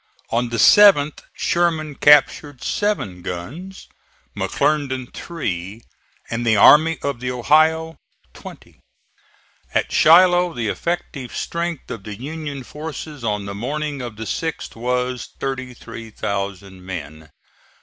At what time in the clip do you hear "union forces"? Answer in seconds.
12.19-13.23